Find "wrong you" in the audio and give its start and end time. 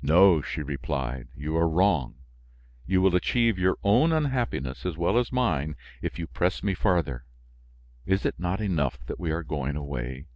1.68-3.02